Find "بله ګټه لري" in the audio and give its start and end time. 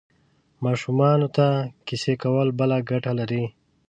2.59-3.43